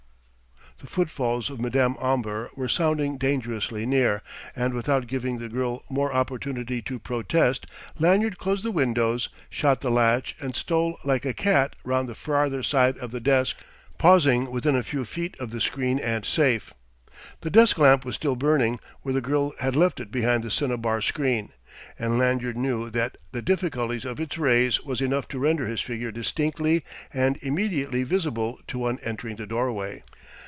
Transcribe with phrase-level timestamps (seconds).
[0.83, 4.23] The footfalls of Madame Omber were sounding dangerously near,
[4.55, 7.67] and without giving the girl more opportunity to protest,
[7.99, 12.63] Lanyard closed the windows, shot the latch and stole like a cat round the farther
[12.63, 13.57] side of the desk,
[13.99, 16.73] pausing within a few feet of the screen and safe.
[17.41, 20.99] The desk lamp was still burning, where the girl had left it behind the cinnabar
[21.01, 21.49] screen;
[21.99, 26.11] and Lanyard knew that the diffusion of its rays was enough to render his figure
[26.11, 26.81] distinctly
[27.13, 30.01] and immediately visible to one entering the doorway.